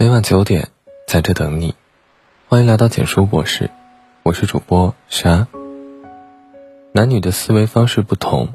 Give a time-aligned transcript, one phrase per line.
[0.00, 0.68] 每晚九点，
[1.08, 1.74] 在这等你。
[2.46, 3.68] 欢迎来到简书博士，
[4.22, 5.48] 我是主播沙。
[6.92, 8.50] 男女的思维方式不同，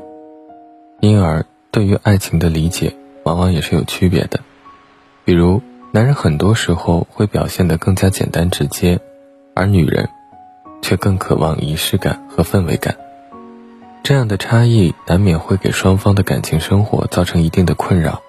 [1.02, 4.40] 因而对于爱情的理解往往也是有区别的。
[5.26, 5.62] 比如，
[5.92, 9.01] 男人很多时候会表现得更加简单直接，
[9.53, 10.07] 而女人
[10.81, 12.96] 却更渴望仪式感和氛围感。
[14.01, 18.21] 这样的差异难免会给双方的感情生活造成一定的困扰。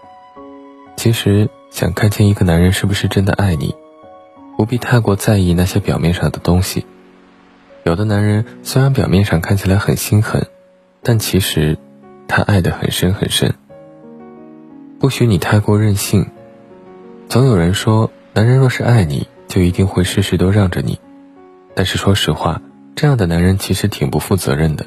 [0.97, 3.75] 其实，想看清一个男人是不是真的爱你。
[4.57, 6.87] 不必太过在意那些表面上的东西。
[7.83, 10.47] 有的男人虽然表面上看起来很心狠，
[11.03, 11.77] 但其实
[12.29, 13.53] 他爱得很深很深。
[15.01, 16.31] 不许你太过任性。
[17.29, 21.01] 总有人说，男人若是爱你，就一定会事事都让着你。
[21.75, 22.63] 但是说实话，
[22.95, 24.87] 这样的男人其实挺不负责任的。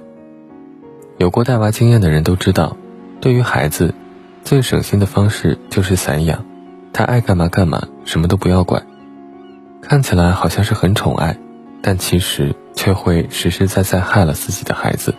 [1.17, 2.77] 有过带娃经验的人都知道，
[3.19, 3.93] 对于孩子，
[4.45, 6.45] 最省心的方式就是散养，
[6.97, 8.83] 他爱干嘛干嘛，什么都不要管。
[9.83, 11.37] 看起来好像是很宠爱，
[11.79, 15.13] 但其实却会实实在在害了自己的孩子。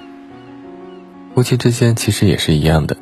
[1.32, 2.96] 夫妻之间其实也是一样的，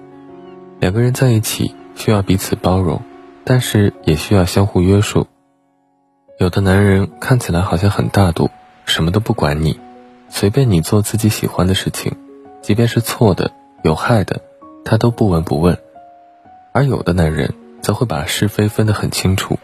[0.78, 3.00] 两个人在一起需要彼此包容，
[3.45, 5.27] 但是也需要相互约束。
[6.39, 8.50] 有的男人看起来好像很大度，
[8.84, 9.81] 什么都不管你，
[10.28, 12.12] 随便你做自己喜欢的事情，
[12.61, 13.50] 即便是错的、
[13.83, 14.43] 有害的，
[14.84, 15.78] 他都不闻不问。
[16.75, 17.55] 而有的男人
[17.87, 19.61] 则会把是非分得很清楚。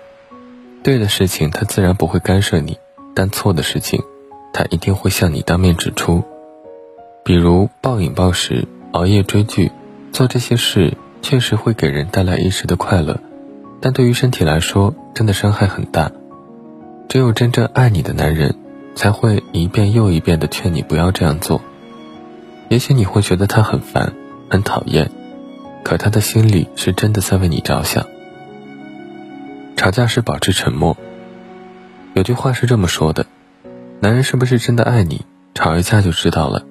[0.84, 2.74] 对的事情，他自然不会干涉你；
[3.16, 4.00] 但错的事情，
[4.52, 6.22] 他一定会向你当面指出。
[7.24, 9.72] 比如暴饮暴食、熬夜追剧，
[10.12, 13.18] 做这些事确实会给人带来一时的快乐，
[13.80, 16.12] 但对于身体来说，真的伤害很大。
[17.08, 18.54] 只有真正爱你的男人，
[18.94, 21.60] 才会一遍又一遍地劝你不要这样做。
[22.68, 24.12] 也许你会觉得他很烦、
[24.48, 25.10] 很讨厌，
[25.82, 28.06] 可他的心里是真的在为你着想。
[29.82, 30.96] 吵架时保持沉默。
[32.14, 33.26] 有句话是这么说的：
[33.98, 36.64] 男人是不是真的爱你，吵一架就知道了。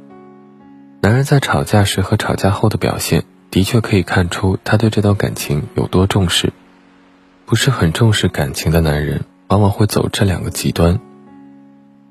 [1.01, 6.53] 男人在吵架时和吵架后的表现，的确可以看出他对这段感情有多重视。
[7.45, 11.01] 不是很重视感情的男人，往往会走这两个极端：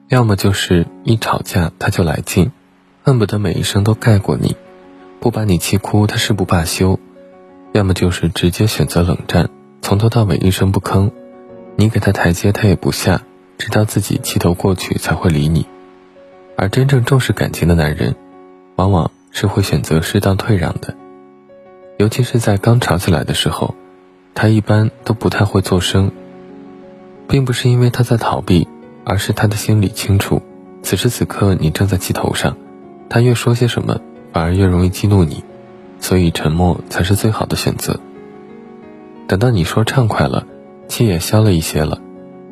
[0.09, 2.53] 要么就是一吵架他就来劲，
[3.05, 4.55] 恨不得每一声都盖过你，
[5.19, 6.99] 不把你气哭他誓不罢休；
[7.73, 9.49] 要么就是直接选择冷战。
[9.83, 11.11] 从头到尾一声不吭，
[11.77, 13.23] 你给他台阶他也不下，
[13.59, 15.67] 直到自己气头过去才会理你。
[16.57, 18.15] 而真正重视感情的男人，
[18.77, 20.95] 往往是会选择适当退让的，
[21.99, 23.75] 尤其是在刚吵起来的时候，
[24.35, 26.11] 他一般都不太会作声，
[27.27, 28.69] 并不是因为他在逃避，
[29.05, 30.43] 而是他的心里清楚，
[30.83, 32.57] 此时此刻你正在气头上，
[33.09, 34.01] 他越说些什么
[34.33, 35.43] 反而越容易激怒你，
[35.99, 37.99] 所以沉默才是最好的选择。
[39.31, 40.45] 等到你说畅快了，
[40.89, 42.01] 气也消了一些了，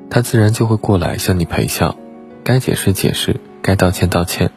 [0.09, 1.97] 他自然就会过来向你陪笑，
[2.45, 4.53] 该解释解释，该道歉道歉，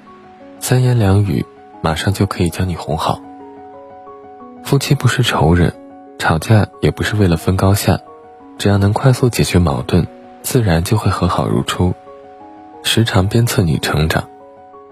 [0.59, 1.43] 三言两语，
[1.81, 3.19] 马上就可以将你哄好。
[4.63, 5.73] 夫妻不是仇人，
[6.19, 7.99] 吵架也不是为了分高下，
[8.59, 10.05] 只要能快速解决矛盾，
[10.43, 11.91] 自然就会和好如初。
[12.83, 14.29] 时常鞭策你成长，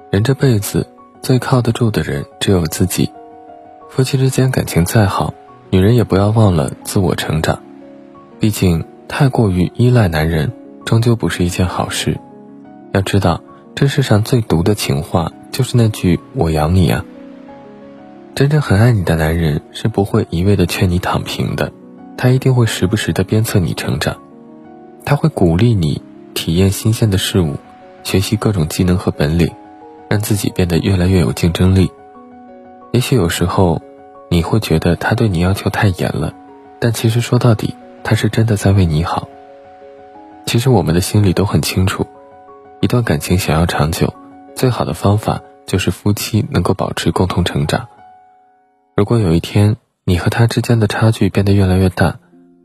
[0.09, 0.88] 人这辈子
[1.22, 3.12] 最靠得住的人只有自己。
[3.88, 5.31] 夫妻之间感情再好。
[5.72, 7.62] 女人也不要忘了自我成长，
[8.40, 10.52] 毕竟太过于依赖男人，
[10.84, 12.19] 终究不是一件好事。
[12.91, 13.44] 要知道，
[13.75, 17.06] 这世上最毒的情话就是那句“我养你啊”。
[18.34, 21.72] 真正很爱你的男人是不会一味的劝你躺平的，
[22.18, 24.18] 他一定会时不时的鞭策你成长，
[25.06, 26.01] 他会鼓励你
[26.34, 27.57] 体验新鲜的事物，
[28.03, 29.51] 学习各种技能和本领，
[30.09, 31.91] 让自己变得越来越有竞争力。
[32.91, 33.84] 也许有时候。
[34.29, 36.34] 你会觉得他对你要求太严了，
[36.79, 39.28] 但其实说到底，他是真的在为你好。
[40.45, 42.06] 其实我们的心里都很清楚，
[42.79, 44.13] 一段感情想要长久，
[44.56, 47.88] 最好的方法就是夫妻能够保持共同成长。
[48.95, 52.19] 如果有一天你和他之间的差距变得越来越大，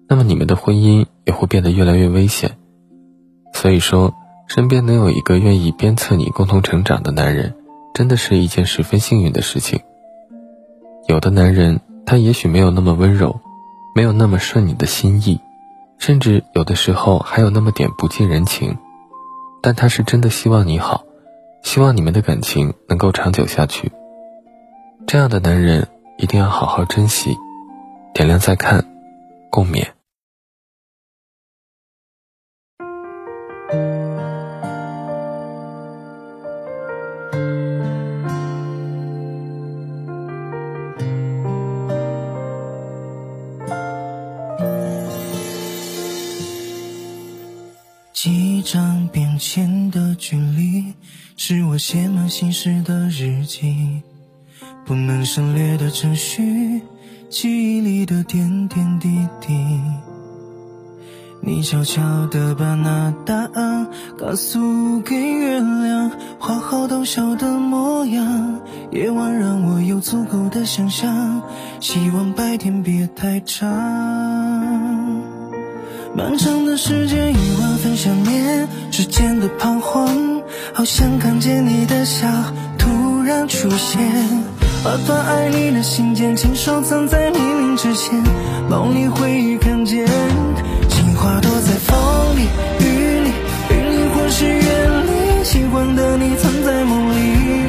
[0.08, 2.58] 那么你们的婚姻也会变得越来越危险。
[3.52, 4.12] 所以说，
[4.48, 7.54] 身边能有一个愿意鞭策你共同成长的男人，
[7.94, 9.80] 真的是一件十分幸运的事情。
[11.06, 13.40] 有的男人，他也许没有那么温柔，
[13.94, 15.40] 没有那么顺你的心意，
[15.98, 18.78] 甚至有的时候还有那么点不近人情，
[19.62, 21.04] 但他是真的希望你好，
[21.62, 23.92] 希望你们的感情能够长久下去。
[25.06, 27.36] 这样的男人一定要好好珍惜，
[28.14, 28.84] 点亮再看，
[29.50, 29.86] 共勉。
[48.24, 50.94] 几张便签的距离，
[51.36, 54.00] 是我写满心事的日记，
[54.86, 56.80] 不能省略的程序，
[57.28, 59.52] 记忆里的点点滴滴。
[61.42, 68.62] 你悄悄地把那答案告诉给月亮，画好逗笑的模样。
[68.90, 71.42] 夜晚让我有足够的想象，
[71.78, 74.43] 希望白天别太长。
[76.16, 82.28] 漫长的时间，亿万分想念之间的彷徨，好像看见你的笑
[82.78, 84.00] 突然出现。
[84.84, 88.22] 把段爱你的信件亲手藏在黎明之前，
[88.70, 90.06] 梦里回忆看见。
[91.16, 91.96] 花躲在风
[92.36, 92.42] 里、
[92.80, 93.30] 雨里、
[93.70, 94.62] 云里或是远
[95.06, 97.62] 离，喜欢的你藏在梦里，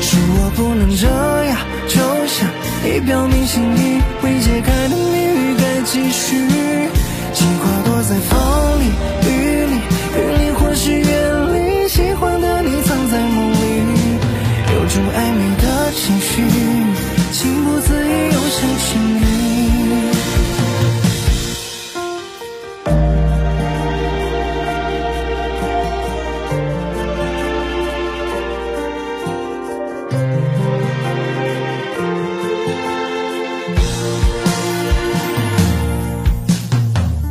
[0.00, 1.06] 是我不能这
[1.44, 1.58] 样，
[1.88, 2.48] 就像
[2.86, 6.51] 已表明心意，未解开的谜语该继续。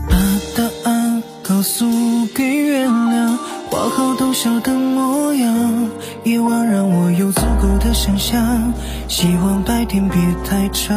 [0.09, 0.15] 把
[0.55, 1.85] 答案告诉
[2.33, 3.37] 给月亮，
[3.69, 5.89] 画好逗笑的模样。
[6.23, 8.73] 夜晚让我有足够的想象，
[9.07, 10.95] 希望白天别太长。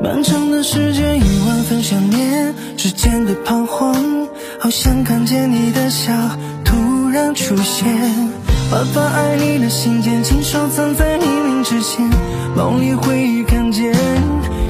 [0.00, 3.94] 漫长的时间，亿万分想念之间的彷徨，
[4.60, 6.12] 好想看见你的笑
[6.64, 8.37] 突然出现。
[8.70, 12.08] 把发爱你的心件，亲手藏在黎明之前，
[12.54, 13.94] 梦里会看见。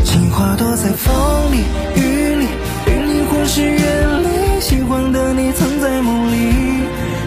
[0.05, 1.13] 情话躲在风
[1.51, 1.65] 里、
[1.97, 2.47] 雨里、
[2.87, 6.53] 云里，或是远离喜欢的你，藏在梦里。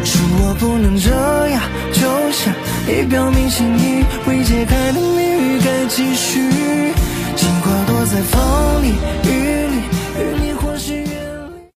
[0.06, 1.09] 是我不能这
[1.50, 2.01] 样，就
[2.31, 2.53] 像
[2.88, 6.39] 一表明心意，未解开的谜语该继续。
[7.35, 8.94] 情话躲在风里、
[9.29, 9.60] 雨。